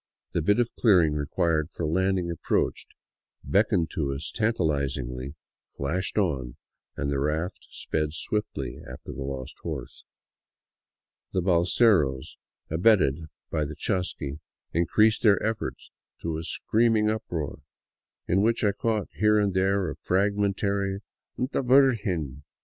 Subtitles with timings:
[0.31, 2.95] The bit of clearing required for land ing approached,
[3.43, 5.35] beckoned to us tantalizingly,
[5.77, 6.55] flashed on,
[6.97, 10.03] and the raft sped swiftly after the lost horse.
[11.33, 12.37] The balseros,
[12.71, 14.39] abetted by the chasqui,
[14.73, 15.91] increased their efforts
[16.23, 17.59] to a screaming uproar,
[18.27, 21.01] in which I caught here and there a fragmentary"
[21.37, 22.41] 'nta Virgen